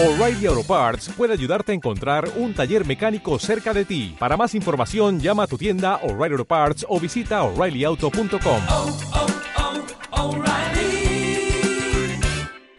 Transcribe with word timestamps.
O'Reilly 0.00 0.46
Auto 0.46 0.62
Parts 0.62 1.10
puede 1.16 1.32
ayudarte 1.32 1.72
a 1.72 1.74
encontrar 1.74 2.30
un 2.36 2.54
taller 2.54 2.86
mecánico 2.86 3.36
cerca 3.40 3.74
de 3.74 3.84
ti. 3.84 4.14
Para 4.16 4.36
más 4.36 4.54
información, 4.54 5.18
llama 5.18 5.42
a 5.42 5.46
tu 5.48 5.58
tienda 5.58 5.96
O'Reilly 6.04 6.34
Auto 6.34 6.44
Parts 6.44 6.86
o 6.88 7.00
visita 7.00 7.42
oreillyauto.com. 7.42 8.60
oh, 8.70 8.96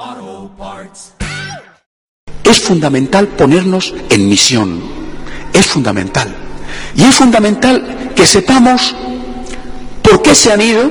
oh, 0.07 0.51
Parts. 0.57 1.15
Es 2.45 2.61
fundamental 2.61 3.27
ponernos 3.27 3.93
en 4.09 4.29
misión. 4.29 4.81
Es 5.51 5.67
fundamental. 5.67 6.33
Y 6.95 7.03
es 7.03 7.15
fundamental 7.15 8.13
que 8.15 8.25
sepamos 8.25 8.95
por 10.01 10.21
qué 10.21 10.33
se 10.33 10.53
han 10.53 10.61
ido 10.61 10.89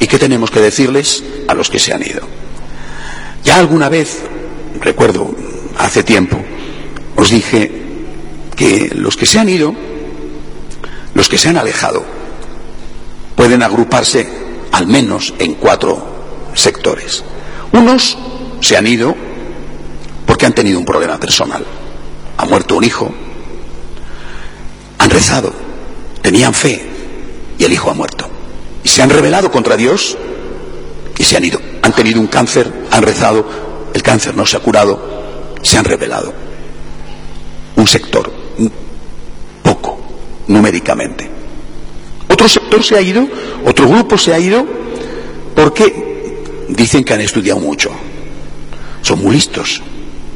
y 0.00 0.06
qué 0.06 0.18
tenemos 0.18 0.50
que 0.50 0.60
decirles 0.60 1.22
a 1.48 1.52
los 1.52 1.68
que 1.68 1.78
se 1.78 1.92
han 1.92 2.00
ido. 2.00 2.31
Ya 3.44 3.56
alguna 3.56 3.88
vez, 3.88 4.20
recuerdo, 4.80 5.34
hace 5.78 6.02
tiempo, 6.02 6.38
os 7.16 7.30
dije 7.30 7.70
que 8.56 8.92
los 8.94 9.16
que 9.16 9.26
se 9.26 9.38
han 9.38 9.48
ido, 9.48 9.74
los 11.14 11.28
que 11.28 11.38
se 11.38 11.48
han 11.48 11.56
alejado, 11.56 12.04
pueden 13.34 13.62
agruparse 13.62 14.28
al 14.70 14.86
menos 14.86 15.34
en 15.38 15.54
cuatro 15.54 16.02
sectores. 16.54 17.24
Unos 17.72 18.16
se 18.60 18.76
han 18.76 18.86
ido 18.86 19.14
porque 20.26 20.46
han 20.46 20.54
tenido 20.54 20.78
un 20.78 20.84
problema 20.84 21.18
personal. 21.18 21.64
Ha 22.36 22.44
muerto 22.44 22.76
un 22.76 22.84
hijo, 22.84 23.12
han 24.98 25.10
rezado, 25.10 25.52
tenían 26.22 26.54
fe 26.54 26.82
y 27.58 27.64
el 27.64 27.72
hijo 27.72 27.90
ha 27.90 27.94
muerto. 27.94 28.28
Y 28.84 28.88
se 28.88 29.02
han 29.02 29.10
rebelado 29.10 29.50
contra 29.50 29.76
Dios 29.76 30.16
y 31.18 31.24
se 31.24 31.36
han 31.36 31.44
ido. 31.44 31.60
Han 31.82 31.92
tenido 31.92 32.20
un 32.20 32.26
cáncer, 32.26 32.72
han 32.92 33.02
rezado, 33.02 33.44
el 33.92 34.02
cáncer 34.02 34.36
no 34.36 34.46
se 34.46 34.56
ha 34.56 34.60
curado, 34.60 35.00
se 35.62 35.78
han 35.78 35.84
rebelado. 35.84 36.32
Un 37.76 37.86
sector, 37.86 38.30
poco, 39.62 39.98
numéricamente. 40.46 41.28
Otro 42.28 42.48
sector 42.48 42.84
se 42.84 42.96
ha 42.96 43.00
ido, 43.00 43.26
otro 43.64 43.88
grupo 43.88 44.16
se 44.18 44.34
ha 44.34 44.38
ido 44.38 44.64
porque 45.54 46.36
dicen 46.68 47.02
que 47.02 47.14
han 47.14 47.22
estudiado 47.22 47.60
mucho. 47.60 47.90
Son 49.00 49.20
muy 49.20 49.34
listos. 49.34 49.82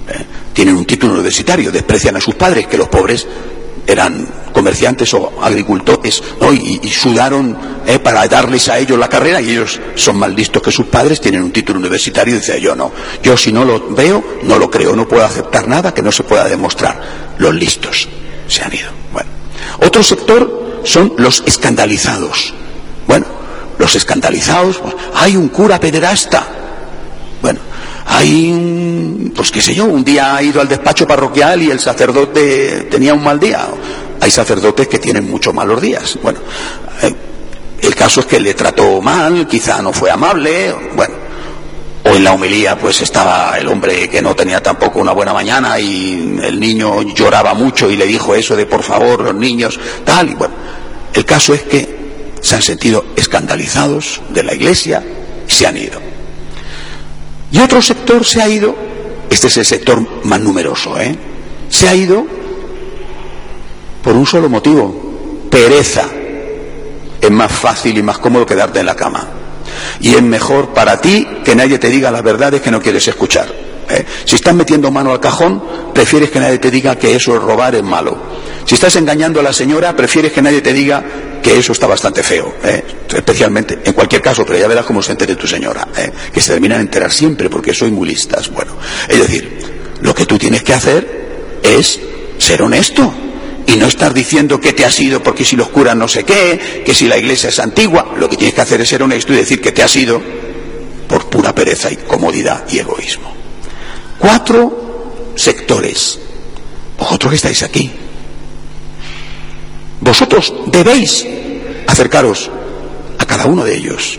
¿eh? 0.09 0.25
Tienen 0.55 0.77
un 0.77 0.87
título 0.87 1.13
universitario, 1.13 1.71
desprecian 1.71 2.17
a 2.17 2.21
sus 2.21 2.35
padres, 2.35 2.67
que 2.67 2.79
los 2.79 2.89
pobres 2.89 3.27
eran 3.87 4.27
comerciantes 4.53 5.13
o 5.15 5.33
agricultores 5.43 6.23
y, 6.53 6.89
sudaron 6.89 7.57
¿eh? 7.87 7.99
para 7.99 8.27
darles 8.27 8.69
a 8.69 8.79
ellos 8.79 8.99
la 8.99 9.09
carrera 9.09 9.41
y 9.41 9.51
ellos 9.51 9.81
son 9.95 10.17
más 10.17 10.31
listos 10.31 10.63
que 10.63 10.73
sus 10.73 10.87
padres, 10.87 11.21
tienen 11.21 11.43
un 11.43 11.53
título 11.53 11.79
universitario 11.79 12.35
y 12.35 12.39
dice 12.39 12.61
yo 12.61 12.75
no, 12.75 12.91
yo 13.23 13.37
si 13.37 13.53
no 13.53 13.65
lo 13.65 13.91
veo, 13.91 14.25
no 14.43 14.59
lo 14.59 14.71
creo, 14.71 14.97
no 14.97 15.07
puedo 15.07 15.25
aceptar 15.25 15.69
nada 15.69 15.93
que 15.93 16.03
no 16.03 16.11
se 16.11 16.23
pueda 16.23 16.45
demostrar. 16.45 17.01
Los 17.39 17.55
listos 17.55 18.09
se 18.49 18.63
han 18.63 18.73
ido. 18.75 18.91
Bueno. 19.13 19.29
Otro 19.81 20.03
sector 20.03 20.81
son 20.85 21.13
los 21.19 21.43
escandalizados. 21.47 22.55
Bueno, 23.07 23.27
los 23.79 23.95
escandalizados, 23.95 24.79
pues, 24.79 24.95
hay 25.15 25.37
un 25.37 25.49
cura 25.49 25.79
pederasta. 25.79 26.47
Hay 28.09 28.51
un, 28.53 29.33
pues 29.35 29.51
qué 29.51 29.61
sé 29.61 29.75
yo, 29.75 29.85
un 29.87 30.05
día 30.05 30.37
ha 30.37 30.43
ido 30.43 30.61
al 30.61 30.69
despacho 30.69 31.07
parroquial 31.07 31.63
y 31.63 31.71
el 31.71 31.81
sacerdote 31.81 32.87
tenía 32.91 33.15
un 33.15 33.23
mal 33.23 33.41
día. 33.41 33.67
Hay 34.21 34.31
sacerdotes 34.31 34.89
que 34.89 34.99
tienen 34.99 35.29
muchos 35.29 35.53
malos 35.53 35.81
días. 35.81 36.19
Bueno, 36.23 36.39
eh, 37.03 37.15
el 37.83 37.95
caso 37.95 38.21
es 38.21 38.27
que 38.27 38.41
le 38.41 38.55
trató 38.55 39.01
mal, 39.01 39.47
quizá 39.47 39.83
no 39.83 39.93
fue 39.93 40.11
amable, 40.11 40.73
bueno. 40.95 41.15
O 42.05 42.11
en 42.15 42.23
la 42.23 42.33
homilía 42.33 42.79
pues 42.79 43.03
estaba 43.03 43.59
el 43.59 43.67
hombre 43.67 44.09
que 44.09 44.23
no 44.23 44.37
tenía 44.37 44.63
tampoco 44.63 45.01
una 45.01 45.11
buena 45.11 45.33
mañana 45.33 45.79
y 45.81 46.39
el 46.43 46.61
niño 46.61 47.03
lloraba 47.03 47.53
mucho 47.55 47.91
y 47.91 47.97
le 47.97 48.07
dijo 48.07 48.33
eso 48.37 48.55
de 48.55 48.67
por 48.67 48.85
favor 48.85 49.23
los 49.23 49.35
niños, 49.35 49.79
tal, 50.05 50.31
y 50.31 50.35
bueno. 50.35 50.55
El 51.13 51.25
caso 51.25 51.55
es 51.55 51.63
que 51.63 51.97
se 52.41 52.55
han 52.55 52.63
sentido 52.63 53.07
escandalizados 53.17 54.21
de 54.29 54.45
la 54.45 54.55
iglesia 54.55 55.03
y 55.49 55.53
se 55.53 55.67
han 55.67 55.77
ido. 55.77 56.16
Y 57.51 57.59
otro 57.59 57.81
sector 57.81 58.25
se 58.25 58.43
ha 58.43 58.49
ido, 58.49 58.75
este 59.31 59.47
es 59.47 59.57
el 59.57 59.65
sector 59.65 60.25
más 60.25 60.41
numeroso, 60.41 61.01
¿eh? 61.01 61.17
se 61.69 61.89
ha 61.89 61.95
ido 61.95 62.27
por 64.03 64.15
un 64.15 64.27
solo 64.27 64.49
motivo, 64.49 65.49
pereza. 65.51 66.05
Es 67.21 67.31
más 67.31 67.51
fácil 67.51 67.97
y 67.99 68.03
más 68.03 68.19
cómodo 68.19 68.47
quedarte 68.47 68.81
en 68.81 68.87
la 68.87 68.95
cama. 68.95 69.27
Y 70.01 70.15
es 70.15 70.23
mejor 70.23 70.69
para 70.69 71.01
ti 71.01 71.27
que 71.45 71.57
nadie 71.57 71.79
te 71.79 71.89
diga 71.89 72.11
las 72.11 72.23
verdades 72.23 72.61
que 72.61 72.71
no 72.71 72.81
quieres 72.81 73.09
escuchar. 73.09 73.53
¿eh? 73.89 74.05
Si 74.25 74.37
estás 74.37 74.55
metiendo 74.55 74.91
mano 74.91 75.13
al 75.13 75.21
cajón, 75.21 75.63
prefieres 75.93 76.31
que 76.31 76.41
nadie 76.41 76.59
te 76.59 76.71
diga 76.71 76.97
que 76.97 77.17
eso 77.17 77.35
es 77.35 77.43
robar, 77.43 77.75
es 77.75 77.83
malo. 77.83 78.17
Si 78.67 78.75
estás 78.75 78.97
engañando 78.97 79.39
a 79.39 79.45
la 79.45 79.53
señora, 79.53 79.95
prefieres 79.95 80.33
que 80.33 80.43
nadie 80.43 80.61
te 80.61 80.73
diga 80.73 81.05
que 81.41 81.57
eso 81.57 81.71
está 81.71 81.87
bastante 81.87 82.25
feo, 82.25 82.57
¿eh? 82.65 82.83
especialmente, 83.15 83.79
en 83.85 83.93
cualquier 83.93 84.21
caso, 84.21 84.45
pero 84.45 84.59
ya 84.59 84.67
verás 84.67 84.85
cómo 84.85 85.01
se 85.01 85.13
entere 85.13 85.37
tu 85.37 85.47
señora, 85.47 85.87
¿eh? 85.97 86.11
que 86.33 86.41
se 86.41 86.53
terminan 86.53 86.79
de 86.79 86.83
enterar 86.83 87.13
siempre 87.13 87.49
porque 87.49 87.73
soy 87.73 87.93
muy 87.93 88.09
listas. 88.09 88.51
Bueno, 88.51 88.77
es 89.09 89.19
decir, 89.21 89.59
lo 90.01 90.13
que 90.13 90.27
tú 90.27 90.37
tienes 90.37 90.65
que 90.65 90.75
hacer 90.75 91.61
es 91.63 92.01
ser 92.39 92.61
honesto 92.63 93.15
y 93.69 93.77
no 93.77 93.87
estar 93.87 94.13
diciendo 94.13 94.61
que 94.61 94.73
te 94.73 94.85
has 94.85 94.99
ido 94.99 95.23
porque 95.23 95.45
si 95.45 95.55
los 95.55 95.69
curas 95.69 95.95
no 95.95 96.09
sé 96.09 96.25
qué, 96.25 96.83
que 96.85 96.93
si 96.93 97.07
la 97.07 97.17
iglesia 97.17 97.51
es 97.51 97.61
antigua, 97.61 98.15
lo 98.19 98.29
que 98.29 98.37
tienes 98.37 98.55
que 98.55 98.63
hacer 98.63 98.81
es 98.81 98.89
ser 98.89 99.05
honesto 99.05 99.33
y 99.33 99.37
decir 99.37 99.61
que 99.61 99.71
te 99.71 99.85
has 99.85 99.95
ido 99.95 100.21
por 101.09 101.31
pura 101.31 101.55
pereza 101.55 101.89
y 101.93 101.97
comodidad 101.99 102.65
y 102.69 102.81
egoísmo. 102.81 103.33
Cuatro 104.19 105.33
sectores. 105.37 106.19
Vosotros 106.99 107.31
que 107.31 107.37
estáis 107.37 107.63
aquí, 107.63 107.93
vosotros 110.01 110.55
debéis 110.67 111.27
acercaros 111.87 112.51
a 113.19 113.25
cada 113.25 113.47
uno 113.47 113.65
de 113.65 113.77
ellos. 113.77 114.19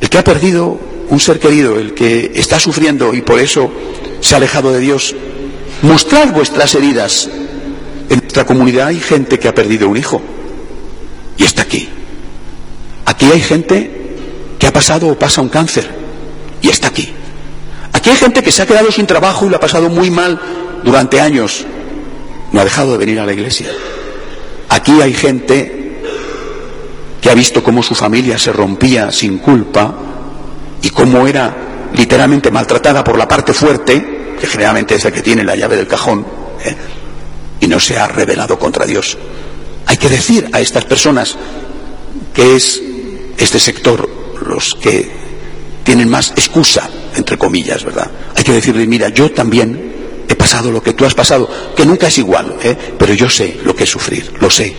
El 0.00 0.08
que 0.08 0.18
ha 0.18 0.24
perdido 0.24 0.78
un 1.08 1.20
ser 1.20 1.38
querido, 1.38 1.78
el 1.78 1.94
que 1.94 2.32
está 2.34 2.58
sufriendo 2.58 3.14
y 3.14 3.22
por 3.22 3.38
eso 3.38 3.70
se 4.20 4.34
ha 4.34 4.38
alejado 4.38 4.72
de 4.72 4.80
Dios, 4.80 5.14
mostrad 5.82 6.32
vuestras 6.32 6.74
heridas. 6.74 7.28
En 8.08 8.20
nuestra 8.20 8.46
comunidad 8.46 8.88
hay 8.88 9.00
gente 9.00 9.38
que 9.38 9.48
ha 9.48 9.54
perdido 9.54 9.88
un 9.88 9.96
hijo 9.96 10.20
y 11.36 11.44
está 11.44 11.62
aquí. 11.62 11.88
Aquí 13.04 13.26
hay 13.26 13.40
gente 13.40 13.90
que 14.58 14.66
ha 14.66 14.72
pasado 14.72 15.08
o 15.08 15.18
pasa 15.18 15.40
un 15.40 15.48
cáncer 15.48 15.88
y 16.62 16.68
está 16.68 16.88
aquí. 16.88 17.12
Aquí 17.92 18.10
hay 18.10 18.16
gente 18.16 18.42
que 18.42 18.52
se 18.52 18.62
ha 18.62 18.66
quedado 18.66 18.92
sin 18.92 19.06
trabajo 19.06 19.46
y 19.46 19.48
lo 19.48 19.56
ha 19.56 19.60
pasado 19.60 19.88
muy 19.88 20.10
mal 20.10 20.38
durante 20.84 21.20
años. 21.20 21.64
No 22.52 22.60
ha 22.60 22.64
dejado 22.64 22.92
de 22.92 22.98
venir 22.98 23.18
a 23.18 23.26
la 23.26 23.32
iglesia. 23.32 23.68
Aquí 24.76 25.00
hay 25.00 25.14
gente 25.14 26.02
que 27.18 27.30
ha 27.30 27.34
visto 27.34 27.64
cómo 27.64 27.82
su 27.82 27.94
familia 27.94 28.38
se 28.38 28.52
rompía 28.52 29.10
sin 29.10 29.38
culpa 29.38 29.94
y 30.82 30.90
cómo 30.90 31.26
era 31.26 31.88
literalmente 31.94 32.50
maltratada 32.50 33.02
por 33.02 33.16
la 33.16 33.26
parte 33.26 33.54
fuerte, 33.54 34.34
que 34.38 34.46
generalmente 34.46 34.94
es 34.94 35.04
la 35.04 35.10
que 35.10 35.22
tiene 35.22 35.44
la 35.44 35.56
llave 35.56 35.76
del 35.76 35.86
cajón, 35.86 36.26
¿eh? 36.62 36.76
y 37.58 37.66
no 37.66 37.80
se 37.80 37.98
ha 37.98 38.06
rebelado 38.06 38.58
contra 38.58 38.84
Dios. 38.84 39.16
Hay 39.86 39.96
que 39.96 40.10
decir 40.10 40.46
a 40.52 40.60
estas 40.60 40.84
personas 40.84 41.38
que 42.34 42.56
es 42.56 42.82
este 43.38 43.58
sector 43.58 44.06
los 44.46 44.74
que 44.74 45.10
tienen 45.84 46.10
más 46.10 46.32
excusa, 46.32 46.90
entre 47.16 47.38
comillas, 47.38 47.82
¿verdad? 47.82 48.10
Hay 48.34 48.44
que 48.44 48.52
decirle, 48.52 48.86
mira, 48.86 49.08
yo 49.08 49.32
también 49.32 49.95
he 50.28 50.34
pasado 50.34 50.70
lo 50.70 50.82
que 50.82 50.92
tú 50.92 51.04
has 51.04 51.14
pasado, 51.14 51.48
que 51.76 51.86
nunca 51.86 52.08
es 52.08 52.18
igual, 52.18 52.56
¿eh? 52.62 52.76
pero 52.98 53.14
yo 53.14 53.28
sé 53.28 53.60
lo 53.64 53.74
que 53.74 53.84
es 53.84 53.90
sufrir, 53.90 54.32
lo 54.40 54.50
sé. 54.50 54.74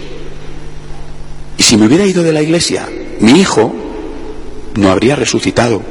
Y 1.58 1.63
si 1.63 1.78
me 1.78 1.85
hubiera 1.88 2.06
ido 2.06 2.24
de 2.24 2.34
la 2.34 2.41
iglesia, 2.41 2.88
mi 3.19 3.40
hijo 3.40 3.74
no 4.75 4.91
habría 4.91 5.16
resucitado, 5.16 5.81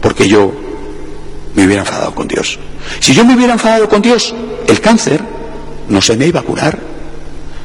porque 0.00 0.28
yo 0.28 0.52
me 1.54 1.66
hubiera 1.66 1.82
enfadado 1.82 2.14
con 2.14 2.28
Dios. 2.28 2.58
Si 3.00 3.14
yo 3.14 3.24
me 3.24 3.34
hubiera 3.34 3.54
enfadado 3.54 3.88
con 3.88 4.02
Dios, 4.02 4.34
el 4.66 4.80
cáncer 4.80 5.20
no 5.88 6.00
se 6.00 6.16
me 6.16 6.26
iba 6.26 6.40
a 6.40 6.44
curar. 6.44 6.78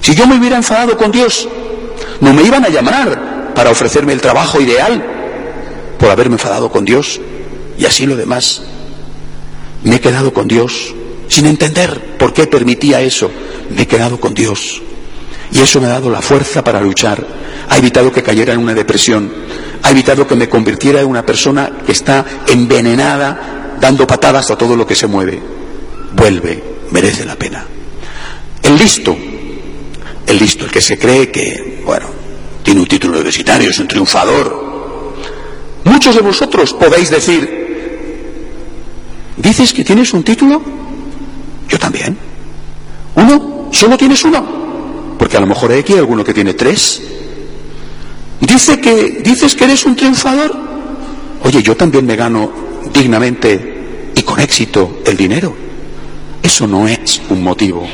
Si 0.02 0.16
yo 0.16 0.28
me 0.28 0.38
hubiera 0.38 0.58
enfadado 0.58 0.98
con 0.98 1.12
Dios, 1.12 1.48
no 2.22 2.34
me 2.34 2.44
iban 2.44 2.66
a 2.66 2.70
llamar 2.70 3.54
para 3.54 3.70
ofrecerme 3.70 4.14
el 4.14 4.22
trabajo 4.22 4.60
ideal 4.62 5.04
por 6.00 6.10
haberme 6.10 6.36
enfadado 6.36 6.70
con 6.72 6.86
Dios. 6.86 7.20
Y 7.78 7.86
así 7.86 8.06
lo 8.06 8.16
demás. 8.16 8.64
Me 9.84 9.98
he 9.98 10.00
quedado 10.00 10.34
con 10.34 10.48
Dios 10.48 10.96
sin 11.28 11.46
entender 11.46 12.18
por 12.18 12.34
qué 12.34 12.48
permitía 12.48 13.02
eso. 13.02 13.30
Me 13.70 13.84
he 13.84 13.88
quedado 13.88 14.20
con 14.20 14.34
Dios. 14.34 14.82
Y 15.52 15.60
eso 15.60 15.80
me 15.80 15.88
ha 15.88 15.92
dado 15.92 16.10
la 16.10 16.22
fuerza 16.22 16.64
para 16.64 16.82
luchar. 16.82 17.26
Ha 17.70 17.78
evitado 17.78 18.12
que 18.12 18.24
cayera 18.24 18.54
en 18.54 18.60
una 18.60 18.74
depresión. 18.74 19.32
Ha 19.84 19.92
evitado 19.92 20.28
que 20.28 20.36
me 20.36 20.50
convirtiera 20.50 21.02
en 21.02 21.08
una 21.08 21.26
persona 21.26 21.72
que 21.86 21.92
está 21.92 22.26
envenenada, 22.48 23.78
dando 23.80 24.08
patadas 24.08 24.50
a 24.52 24.58
todo 24.58 24.76
lo 24.76 24.86
que 24.86 24.96
se 24.96 25.08
mueve. 25.08 25.42
Vuelve, 26.14 26.64
merece 26.92 27.26
la 27.26 27.36
pena. 27.36 27.66
El 28.62 28.78
listo, 28.78 29.16
el 30.26 30.40
listo, 30.40 30.66
el 30.66 30.72
que 30.72 30.82
se 30.82 30.98
cree 30.98 31.30
que, 31.30 31.84
bueno, 31.86 32.08
tiene 32.64 32.82
un 32.82 32.88
título 32.88 33.14
universitario, 33.14 33.70
es 33.70 33.80
un 33.80 33.88
triunfador. 33.88 34.66
Muchos 35.84 36.16
de 36.16 36.22
vosotros 36.22 36.74
podéis 36.74 37.12
decir, 37.12 37.66
¿Dices 39.38 39.74
que 39.74 39.84
tienes 39.84 40.14
un 40.14 40.24
título? 40.24 40.62
Yo 41.68 41.80
también. 41.80 42.18
¿Uno? 43.16 43.70
¿Solo 43.72 43.98
tienes 43.98 44.24
uno? 44.24 44.46
Porque 45.18 45.38
a 45.38 45.40
lo 45.40 45.48
mejor 45.48 45.72
hay 45.72 45.80
aquí 45.80 45.94
alguno 45.94 46.24
que 46.24 46.34
tiene 46.34 46.54
tres. 46.54 47.02
Dice 48.40 48.80
que, 48.80 49.22
¿Dices 49.24 49.56
que 49.56 49.64
eres 49.64 49.86
un 49.86 49.96
triunfador? 49.96 50.56
Oye, 51.44 51.62
yo 51.62 51.76
también 51.76 52.06
me 52.06 52.16
gano 52.16 52.52
dignamente 52.94 54.12
y 54.16 54.22
con 54.24 54.40
éxito 54.40 55.00
el 55.06 55.18
dinero. 55.18 55.56
Eso 56.42 56.68
no 56.68 56.88
es 56.88 57.22
un 57.30 57.44
motivo. 57.44 57.88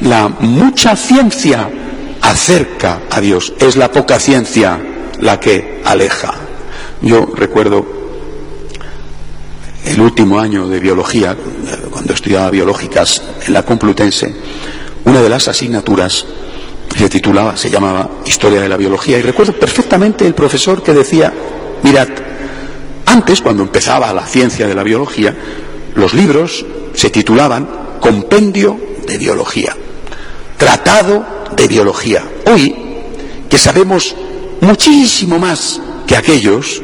La 0.00 0.28
mucha 0.28 0.96
ciencia 0.96 1.68
acerca 2.22 3.02
a 3.10 3.20
Dios, 3.20 3.52
es 3.58 3.76
la 3.76 3.90
poca 3.90 4.18
ciencia 4.18 4.80
la 5.20 5.38
que 5.40 5.82
aleja. 5.84 6.34
Yo 7.02 7.26
recuerdo 7.34 7.99
el 9.84 10.00
último 10.00 10.38
año 10.38 10.68
de 10.68 10.80
biología, 10.80 11.36
cuando 11.90 12.12
estudiaba 12.12 12.50
biológicas 12.50 13.22
en 13.46 13.52
la 13.52 13.64
Complutense, 13.64 14.34
una 15.04 15.22
de 15.22 15.28
las 15.28 15.48
asignaturas 15.48 16.26
se 16.96 17.08
titulaba, 17.08 17.56
se 17.56 17.70
llamaba 17.70 18.10
Historia 18.26 18.60
de 18.60 18.68
la 18.68 18.76
Biología, 18.76 19.18
y 19.18 19.22
recuerdo 19.22 19.52
perfectamente 19.52 20.26
el 20.26 20.34
profesor 20.34 20.82
que 20.82 20.92
decía, 20.92 21.32
mirad, 21.82 22.08
antes, 23.06 23.40
cuando 23.40 23.62
empezaba 23.62 24.12
la 24.12 24.26
ciencia 24.26 24.66
de 24.66 24.74
la 24.74 24.82
biología, 24.82 25.34
los 25.94 26.14
libros 26.14 26.64
se 26.94 27.10
titulaban 27.10 27.68
Compendio 28.00 28.78
de 29.06 29.18
Biología, 29.18 29.76
Tratado 30.56 31.26
de 31.56 31.66
Biología. 31.66 32.22
Hoy, 32.46 32.74
que 33.48 33.58
sabemos 33.58 34.14
muchísimo 34.60 35.38
más 35.38 35.80
que 36.06 36.16
aquellos, 36.16 36.82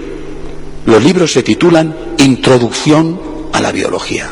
los 0.87 1.03
libros 1.03 1.33
se 1.33 1.43
titulan 1.43 1.95
Introducción 2.27 3.21
a 3.53 3.61
la 3.61 3.71
Biología. 3.71 4.29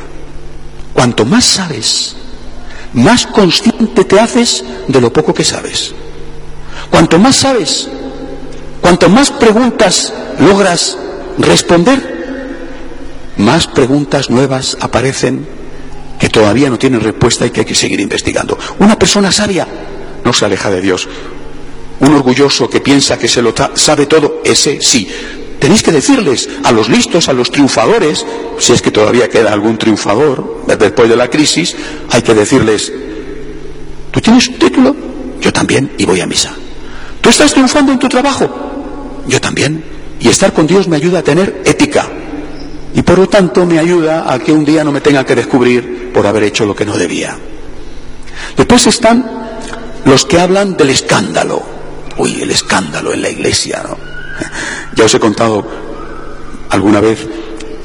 Cuanto 0.92 1.24
más 1.24 1.44
sabes, 1.44 2.16
más 2.92 3.24
consciente 3.28 4.04
te 4.04 4.18
haces 4.18 4.64
de 4.88 5.00
lo 5.00 5.12
poco 5.12 5.32
que 5.32 5.44
sabes. 5.44 5.94
Cuanto 6.90 7.20
más 7.20 7.36
sabes, 7.36 7.88
cuanto 8.80 9.08
más 9.08 9.30
preguntas 9.30 10.12
logras 10.40 10.98
responder, 11.38 12.14
más 13.36 13.68
preguntas 13.68 14.28
nuevas 14.28 14.76
aparecen 14.80 15.46
que 16.18 16.28
todavía 16.28 16.70
no 16.70 16.80
tienen 16.80 17.00
respuesta 17.00 17.46
y 17.46 17.50
que 17.50 17.60
hay 17.60 17.66
que 17.66 17.76
seguir 17.76 18.00
investigando. 18.00 18.58
Una 18.80 18.98
persona 18.98 19.30
sabia 19.30 19.68
no 20.24 20.32
se 20.32 20.44
aleja 20.44 20.68
de 20.68 20.80
Dios. 20.80 21.08
Un 22.00 22.12
orgulloso 22.12 22.68
que 22.68 22.80
piensa 22.80 23.16
que 23.16 23.28
se 23.28 23.40
lo 23.40 23.54
sabe 23.74 24.06
todo, 24.06 24.40
ese 24.44 24.80
sí. 24.80 25.08
Tenéis 25.64 25.82
que 25.82 25.92
decirles 25.92 26.46
a 26.62 26.72
los 26.72 26.90
listos, 26.90 27.26
a 27.30 27.32
los 27.32 27.50
triunfadores, 27.50 28.26
si 28.58 28.74
es 28.74 28.82
que 28.82 28.90
todavía 28.90 29.30
queda 29.30 29.50
algún 29.50 29.78
triunfador 29.78 30.66
después 30.78 31.08
de 31.08 31.16
la 31.16 31.30
crisis, 31.30 31.74
hay 32.10 32.20
que 32.20 32.34
decirles, 32.34 32.92
¿tú 34.10 34.20
tienes 34.20 34.46
un 34.48 34.56
título? 34.56 34.94
Yo 35.40 35.50
también, 35.54 35.92
y 35.96 36.04
voy 36.04 36.20
a 36.20 36.26
misa. 36.26 36.52
¿Tú 37.18 37.30
estás 37.30 37.54
triunfando 37.54 37.92
en 37.92 37.98
tu 37.98 38.10
trabajo? 38.10 39.24
Yo 39.26 39.40
también. 39.40 39.82
Y 40.20 40.28
estar 40.28 40.52
con 40.52 40.66
Dios 40.66 40.86
me 40.86 40.96
ayuda 40.96 41.20
a 41.20 41.22
tener 41.22 41.62
ética. 41.64 42.10
Y 42.94 43.00
por 43.00 43.18
lo 43.18 43.26
tanto 43.26 43.64
me 43.64 43.78
ayuda 43.78 44.30
a 44.30 44.38
que 44.40 44.52
un 44.52 44.66
día 44.66 44.84
no 44.84 44.92
me 44.92 45.00
tenga 45.00 45.24
que 45.24 45.34
descubrir 45.34 46.12
por 46.12 46.26
haber 46.26 46.42
hecho 46.42 46.66
lo 46.66 46.76
que 46.76 46.84
no 46.84 46.98
debía. 46.98 47.38
Después 48.54 48.86
están 48.86 49.24
los 50.04 50.26
que 50.26 50.38
hablan 50.38 50.76
del 50.76 50.90
escándalo. 50.90 51.62
Uy, 52.18 52.42
el 52.42 52.50
escándalo 52.50 53.14
en 53.14 53.22
la 53.22 53.30
iglesia, 53.30 53.82
¿no? 53.82 54.13
Ya 54.94 55.04
os 55.04 55.14
he 55.14 55.18
contado 55.18 55.66
alguna 56.70 57.00
vez 57.00 57.26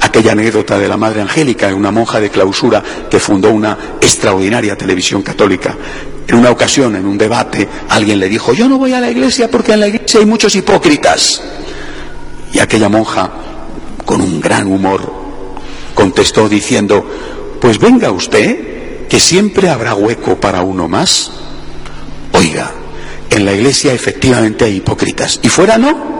aquella 0.01 0.31
anécdota 0.31 0.78
de 0.78 0.88
la 0.88 0.98
Madre 0.98 1.22
Angélica, 1.22 1.74
una 1.74 1.92
monja 1.92 2.19
de 2.19 2.30
clausura 2.30 2.84
que 3.10 3.19
fundó 3.19 3.51
una 3.51 3.78
extraordinaria 4.01 4.75
televisión 4.75 5.22
católica. 5.22 5.75
En 6.28 6.36
una 6.36 6.51
ocasión, 6.51 6.96
en 6.96 7.06
un 7.06 7.18
debate, 7.18 7.68
alguien 7.90 8.19
le 8.19 8.30
dijo, 8.30 8.54
yo 8.54 8.69
no 8.69 8.78
voy 8.78 8.94
a 8.94 9.00
la 9.00 9.10
iglesia 9.10 9.50
porque 9.50 9.74
en 9.74 9.80
la 9.80 9.88
iglesia 9.88 10.19
hay 10.19 10.25
muchos 10.25 10.56
hipócritas. 10.56 11.42
Y 12.54 12.60
aquella 12.60 12.90
monja, 12.90 13.31
con 14.06 14.22
un 14.22 14.40
gran 14.40 14.68
humor, 14.68 15.12
contestó 15.94 16.48
diciendo, 16.48 17.06
pues 17.60 17.80
venga 17.80 18.12
usted, 18.12 19.07
que 19.07 19.19
siempre 19.19 19.69
habrá 19.69 19.96
hueco 19.96 20.40
para 20.40 20.62
uno 20.62 20.88
más. 20.88 21.31
Oiga, 22.34 22.72
en 23.30 23.46
la 23.46 23.54
iglesia 23.54 23.94
efectivamente 23.94 24.66
hay 24.66 24.78
hipócritas. 24.78 25.40
¿Y 25.42 25.50
fuera 25.50 25.78
no? 25.78 26.19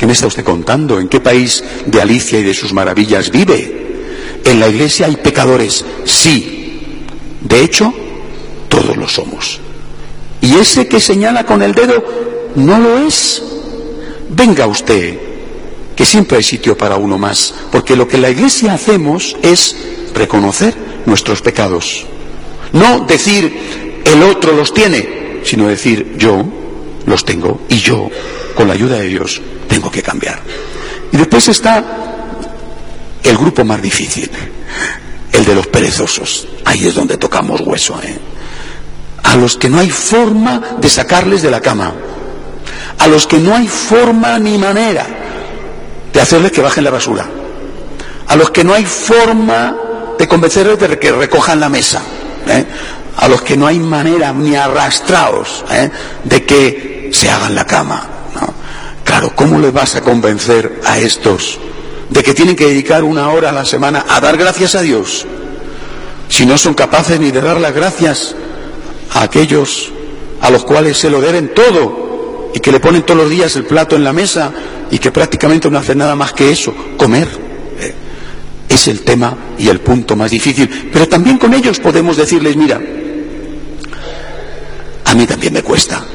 ¿Qué 0.00 0.06
me 0.06 0.14
está 0.14 0.28
usted 0.28 0.44
contando? 0.44 0.98
¿En 0.98 1.08
qué 1.08 1.20
país 1.20 1.62
de 1.84 2.00
Alicia 2.00 2.38
y 2.40 2.42
de 2.42 2.54
sus 2.54 2.72
maravillas 2.72 3.30
vive? 3.30 4.40
En 4.42 4.58
la 4.58 4.66
iglesia 4.66 5.04
hay 5.04 5.16
pecadores, 5.16 5.84
sí. 6.06 7.02
De 7.42 7.62
hecho, 7.62 7.92
todos 8.70 8.96
lo 8.96 9.06
somos. 9.06 9.60
Y 10.40 10.54
ese 10.54 10.88
que 10.88 11.00
señala 11.00 11.44
con 11.44 11.60
el 11.60 11.74
dedo 11.74 12.02
no 12.54 12.78
lo 12.78 12.96
es. 13.06 13.42
Venga 14.30 14.66
usted, 14.66 15.18
que 15.94 16.06
siempre 16.06 16.38
hay 16.38 16.44
sitio 16.44 16.78
para 16.78 16.96
uno 16.96 17.18
más, 17.18 17.52
porque 17.70 17.94
lo 17.94 18.08
que 18.08 18.16
la 18.16 18.30
iglesia 18.30 18.72
hacemos 18.72 19.36
es 19.42 19.76
reconocer 20.14 20.74
nuestros 21.04 21.42
pecados. 21.42 22.06
No 22.72 23.00
decir 23.00 24.00
el 24.02 24.22
otro 24.22 24.54
los 24.54 24.72
tiene, 24.72 25.40
sino 25.44 25.68
decir 25.68 26.14
yo 26.16 26.42
los 27.04 27.22
tengo 27.26 27.60
y 27.68 27.76
yo, 27.76 28.08
con 28.54 28.66
la 28.66 28.72
ayuda 28.72 28.96
de 28.96 29.08
Dios, 29.08 29.42
tengo 29.80 29.90
que 29.90 30.02
cambiar. 30.02 30.38
Y 31.10 31.16
después 31.16 31.48
está 31.48 31.82
el 33.22 33.36
grupo 33.38 33.64
más 33.64 33.80
difícil, 33.80 34.30
el 35.32 35.44
de 35.44 35.54
los 35.54 35.66
perezosos. 35.68 36.46
Ahí 36.66 36.86
es 36.86 36.94
donde 36.94 37.16
tocamos 37.16 37.62
hueso. 37.62 37.98
¿eh? 38.02 38.18
A 39.22 39.36
los 39.36 39.56
que 39.56 39.70
no 39.70 39.78
hay 39.80 39.88
forma 39.90 40.76
de 40.78 40.90
sacarles 40.90 41.40
de 41.40 41.50
la 41.50 41.62
cama. 41.62 41.94
A 42.98 43.06
los 43.06 43.26
que 43.26 43.38
no 43.38 43.56
hay 43.56 43.66
forma 43.66 44.38
ni 44.38 44.58
manera 44.58 45.06
de 46.12 46.20
hacerles 46.20 46.52
que 46.52 46.60
bajen 46.60 46.84
la 46.84 46.90
basura. 46.90 47.26
A 48.28 48.36
los 48.36 48.50
que 48.50 48.62
no 48.62 48.74
hay 48.74 48.84
forma 48.84 49.74
de 50.18 50.28
convencerles 50.28 50.78
de 50.78 50.98
que 50.98 51.10
recojan 51.10 51.58
la 51.58 51.70
mesa. 51.70 52.02
¿eh? 52.46 52.66
A 53.16 53.28
los 53.28 53.40
que 53.40 53.56
no 53.56 53.66
hay 53.66 53.78
manera 53.78 54.30
ni 54.34 54.54
arrastrados 54.56 55.64
¿eh? 55.70 55.90
de 56.24 56.44
que 56.44 57.08
se 57.14 57.30
hagan 57.30 57.54
la 57.54 57.64
cama. 57.64 58.20
Claro, 59.20 59.36
¿cómo 59.36 59.58
le 59.58 59.70
vas 59.70 59.96
a 59.96 60.00
convencer 60.00 60.80
a 60.86 60.98
estos 60.98 61.58
de 62.08 62.22
que 62.22 62.32
tienen 62.32 62.56
que 62.56 62.64
dedicar 62.64 63.04
una 63.04 63.28
hora 63.28 63.50
a 63.50 63.52
la 63.52 63.66
semana 63.66 64.06
a 64.08 64.18
dar 64.18 64.38
gracias 64.38 64.74
a 64.74 64.80
Dios? 64.80 65.26
Si 66.30 66.46
no 66.46 66.56
son 66.56 66.72
capaces 66.72 67.20
ni 67.20 67.30
de 67.30 67.42
dar 67.42 67.60
las 67.60 67.74
gracias 67.74 68.34
a 69.12 69.24
aquellos 69.24 69.92
a 70.40 70.48
los 70.48 70.64
cuales 70.64 70.96
se 70.96 71.10
lo 71.10 71.20
deben 71.20 71.52
todo 71.52 72.50
y 72.54 72.60
que 72.60 72.72
le 72.72 72.80
ponen 72.80 73.02
todos 73.02 73.20
los 73.20 73.28
días 73.28 73.54
el 73.56 73.64
plato 73.64 73.94
en 73.94 74.04
la 74.04 74.14
mesa 74.14 74.54
y 74.90 74.98
que 74.98 75.12
prácticamente 75.12 75.70
no 75.70 75.76
hacen 75.76 75.98
nada 75.98 76.16
más 76.16 76.32
que 76.32 76.50
eso, 76.50 76.74
comer. 76.96 77.28
Eh, 77.78 77.94
es 78.70 78.88
el 78.88 79.02
tema 79.02 79.36
y 79.58 79.68
el 79.68 79.80
punto 79.80 80.16
más 80.16 80.30
difícil. 80.30 80.88
Pero 80.90 81.06
también 81.06 81.36
con 81.36 81.52
ellos 81.52 81.78
podemos 81.78 82.16
decirles, 82.16 82.56
mira, 82.56 82.80
a 85.04 85.14
mí 85.14 85.26
también 85.26 85.52
me 85.52 85.62
cuesta. 85.62 86.06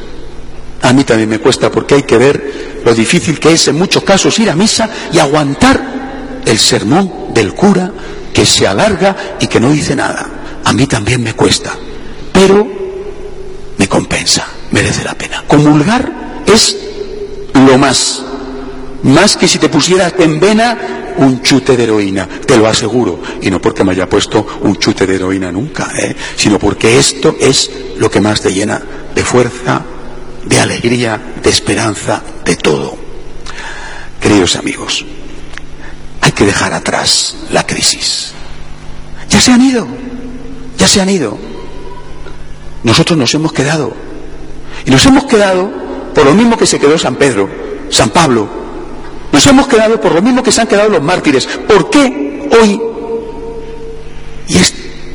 A 0.85 0.93
mí 0.93 1.03
también 1.03 1.29
me 1.29 1.39
cuesta 1.39 1.71
porque 1.71 1.95
hay 1.95 2.03
que 2.03 2.15
ver 2.15 2.81
lo 2.85 2.93
difícil 2.93 3.39
que 3.39 3.53
es 3.53 3.67
en 3.67 3.75
muchos 3.75 4.03
casos 4.03 4.37
ir 4.37 4.51
a 4.51 4.55
misa 4.55 4.87
y 5.11 5.17
aguantar 5.17 5.81
el 6.45 6.59
sermón 6.59 7.33
del 7.33 7.55
cura 7.55 7.91
que 8.31 8.45
se 8.45 8.67
alarga 8.67 9.15
y 9.39 9.47
que 9.47 9.59
no 9.59 9.71
dice 9.71 9.95
nada. 9.95 10.27
A 10.63 10.73
mí 10.73 10.85
también 10.85 11.23
me 11.23 11.33
cuesta, 11.33 11.71
pero 12.31 12.67
me 13.77 13.87
compensa, 13.87 14.45
merece 14.69 15.03
la 15.03 15.15
pena. 15.15 15.43
Comulgar 15.47 16.43
es 16.45 16.77
lo 17.67 17.79
más, 17.79 18.21
más 19.01 19.37
que 19.37 19.47
si 19.47 19.57
te 19.57 19.69
pusieras 19.69 20.13
en 20.19 20.39
vena 20.39 20.77
un 21.17 21.41
chute 21.41 21.75
de 21.75 21.83
heroína, 21.85 22.29
te 22.45 22.57
lo 22.57 22.67
aseguro, 22.67 23.19
y 23.41 23.49
no 23.49 23.59
porque 23.59 23.83
me 23.83 23.93
haya 23.93 24.07
puesto 24.07 24.45
un 24.61 24.75
chute 24.75 25.07
de 25.07 25.15
heroína 25.15 25.51
nunca, 25.51 25.89
¿eh? 25.97 26.15
sino 26.35 26.59
porque 26.59 26.99
esto 26.99 27.35
es 27.39 27.71
lo 27.97 28.11
que 28.11 28.21
más 28.21 28.39
te 28.41 28.53
llena 28.53 28.79
de 29.15 29.23
fuerza, 29.23 29.83
de 30.45 30.59
alegría, 30.59 31.19
de 31.41 31.49
esperanza, 31.49 32.21
de 32.43 32.55
todo. 32.55 32.97
Queridos 34.21 34.55
amigos, 34.55 35.05
hay 36.21 36.31
que 36.31 36.45
dejar 36.45 36.73
atrás 36.73 37.35
la 37.51 37.65
crisis. 37.65 38.31
Ya 39.29 39.39
se 39.41 39.51
han 39.51 39.61
ido, 39.61 39.87
ya 40.77 40.87
se 40.87 41.01
han 41.01 41.09
ido. 41.09 41.37
Nosotros 42.83 43.17
nos 43.17 43.33
hemos 43.33 43.51
quedado. 43.51 43.93
Y 44.85 44.91
nos 44.91 45.05
hemos 45.05 45.25
quedado 45.25 45.69
por 46.13 46.25
lo 46.25 46.33
mismo 46.33 46.57
que 46.57 46.65
se 46.65 46.79
quedó 46.79 46.97
San 46.97 47.15
Pedro, 47.15 47.49
San 47.89 48.09
Pablo. 48.09 48.47
Nos 49.31 49.45
hemos 49.47 49.67
quedado 49.67 49.99
por 49.99 50.13
lo 50.13 50.21
mismo 50.21 50.43
que 50.43 50.51
se 50.51 50.61
han 50.61 50.67
quedado 50.67 50.89
los 50.89 51.01
mártires. 51.01 51.47
¿Por 51.67 51.89
qué 51.89 52.47
hoy? 52.61 52.81
Y 54.47 54.57
es 54.57 54.73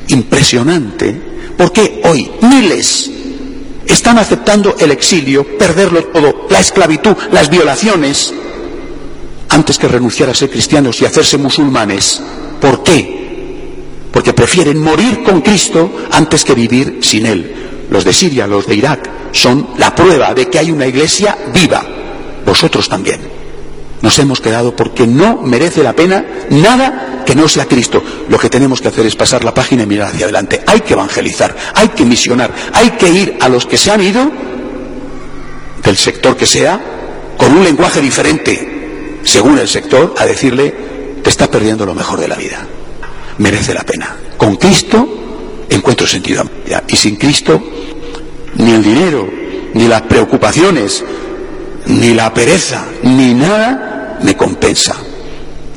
impresionante, 0.08 1.12
¿por 1.56 1.72
qué 1.72 2.02
hoy 2.04 2.30
miles 2.42 3.10
están 3.92 4.18
aceptando 4.18 4.76
el 4.78 4.90
exilio, 4.90 5.44
perderlo 5.58 6.04
todo, 6.04 6.46
la 6.50 6.60
esclavitud, 6.60 7.16
las 7.32 7.50
violaciones, 7.50 8.32
antes 9.48 9.78
que 9.78 9.88
renunciar 9.88 10.30
a 10.30 10.34
ser 10.34 10.50
cristianos 10.50 11.00
y 11.00 11.04
hacerse 11.04 11.38
musulmanes. 11.38 12.22
¿Por 12.60 12.82
qué? 12.82 13.20
Porque 14.12 14.32
prefieren 14.32 14.78
morir 14.78 15.22
con 15.22 15.40
Cristo 15.40 15.90
antes 16.12 16.44
que 16.44 16.54
vivir 16.54 16.98
sin 17.02 17.26
Él. 17.26 17.86
Los 17.90 18.04
de 18.04 18.12
Siria, 18.12 18.46
los 18.46 18.66
de 18.66 18.76
Irak, 18.76 19.10
son 19.32 19.70
la 19.78 19.94
prueba 19.94 20.34
de 20.34 20.48
que 20.48 20.58
hay 20.58 20.70
una 20.70 20.86
iglesia 20.86 21.36
viva. 21.52 21.84
Vosotros 22.46 22.88
también. 22.88 23.20
Nos 24.02 24.18
hemos 24.18 24.40
quedado 24.40 24.74
porque 24.74 25.06
no 25.06 25.42
merece 25.42 25.82
la 25.82 25.94
pena 25.94 26.24
nada 26.50 27.09
que 27.30 27.36
no 27.36 27.46
sea 27.46 27.64
Cristo. 27.66 28.02
Lo 28.28 28.40
que 28.40 28.50
tenemos 28.50 28.80
que 28.80 28.88
hacer 28.88 29.06
es 29.06 29.14
pasar 29.14 29.44
la 29.44 29.54
página 29.54 29.84
y 29.84 29.86
mirar 29.86 30.08
hacia 30.08 30.24
adelante. 30.24 30.62
Hay 30.66 30.80
que 30.80 30.94
evangelizar, 30.94 31.54
hay 31.76 31.90
que 31.90 32.04
misionar, 32.04 32.52
hay 32.72 32.90
que 32.90 33.08
ir 33.08 33.38
a 33.40 33.48
los 33.48 33.66
que 33.66 33.76
se 33.76 33.92
han 33.92 34.02
ido, 34.02 34.28
del 35.80 35.96
sector 35.96 36.36
que 36.36 36.44
sea, 36.44 36.80
con 37.36 37.56
un 37.56 37.62
lenguaje 37.62 38.00
diferente, 38.00 39.20
según 39.22 39.60
el 39.60 39.68
sector, 39.68 40.12
a 40.18 40.26
decirle, 40.26 40.74
te 41.22 41.30
estás 41.30 41.46
perdiendo 41.46 41.86
lo 41.86 41.94
mejor 41.94 42.18
de 42.18 42.26
la 42.26 42.34
vida. 42.34 42.66
Merece 43.38 43.74
la 43.74 43.84
pena. 43.84 44.16
Con 44.36 44.56
Cristo 44.56 45.06
encuentro 45.68 46.08
sentido. 46.08 46.42
Y 46.88 46.96
sin 46.96 47.14
Cristo, 47.14 47.62
ni 48.56 48.72
el 48.72 48.82
dinero, 48.82 49.28
ni 49.74 49.86
las 49.86 50.02
preocupaciones, 50.02 51.04
ni 51.86 52.12
la 52.12 52.34
pereza, 52.34 52.86
ni 53.04 53.34
nada 53.34 54.18
me 54.20 54.36
compensa. 54.36 54.96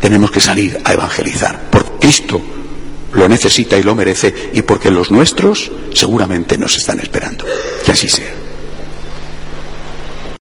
Tenemos 0.03 0.31
que 0.31 0.41
salir 0.41 0.81
a 0.83 0.91
evangelizar, 0.91 1.69
porque 1.71 1.91
Cristo 2.01 2.41
lo 3.13 3.29
necesita 3.29 3.77
y 3.77 3.83
lo 3.83 3.95
merece, 3.95 4.51
y 4.51 4.61
porque 4.63 4.91
los 4.91 5.11
nuestros 5.11 5.71
seguramente 5.93 6.57
nos 6.57 6.75
están 6.75 6.99
esperando. 6.99 7.45
Que 7.85 7.93
así 7.93 8.09
sea. 8.09 8.32